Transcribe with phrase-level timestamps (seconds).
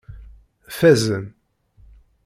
[0.77, 1.25] Fazen.